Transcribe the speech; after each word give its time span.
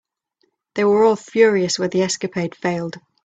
They 0.73 0.83
were 0.83 1.03
all 1.03 1.15
furious 1.15 1.77
when 1.77 1.91
the 1.91 2.01
escapade 2.01 2.55
failed. 2.55 2.95